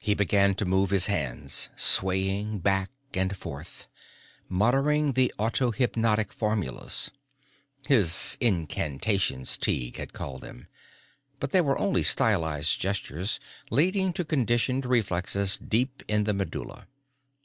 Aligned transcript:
He 0.00 0.14
began 0.14 0.56
to 0.56 0.64
move 0.64 0.90
his 0.90 1.06
hands, 1.06 1.68
swaying 1.76 2.58
back 2.58 2.90
and 3.14 3.36
forth, 3.36 3.86
muttering 4.48 5.12
the 5.12 5.32
autohypnotic 5.38 6.32
formulas. 6.32 7.12
His 7.86 8.36
incantations, 8.40 9.56
Tighe 9.56 9.94
had 9.96 10.12
called 10.12 10.40
them. 10.40 10.66
But 11.38 11.52
they 11.52 11.60
were 11.60 11.78
only 11.78 12.02
stylized 12.02 12.80
gestures 12.80 13.38
leading 13.70 14.12
to 14.14 14.24
conditioned 14.24 14.84
reflexes 14.84 15.56
deep 15.56 16.02
in 16.08 16.24
the 16.24 16.34
medulla. 16.34 16.88